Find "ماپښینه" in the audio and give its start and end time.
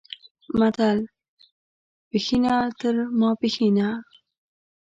3.19-3.89